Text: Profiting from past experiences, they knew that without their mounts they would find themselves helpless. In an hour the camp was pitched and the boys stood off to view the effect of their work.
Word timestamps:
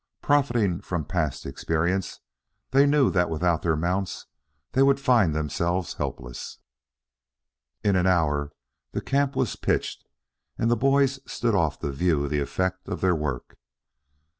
Profiting 0.23 0.81
from 0.81 1.05
past 1.05 1.45
experiences, 1.45 2.21
they 2.71 2.87
knew 2.87 3.11
that 3.11 3.29
without 3.29 3.61
their 3.61 3.75
mounts 3.75 4.25
they 4.71 4.81
would 4.81 4.99
find 4.99 5.35
themselves 5.35 5.93
helpless. 5.93 6.57
In 7.83 7.95
an 7.95 8.07
hour 8.07 8.51
the 8.93 9.01
camp 9.01 9.35
was 9.35 9.55
pitched 9.55 10.03
and 10.57 10.71
the 10.71 10.75
boys 10.75 11.19
stood 11.31 11.53
off 11.53 11.77
to 11.81 11.91
view 11.91 12.27
the 12.27 12.39
effect 12.41 12.87
of 12.89 13.01
their 13.01 13.13
work. 13.13 13.59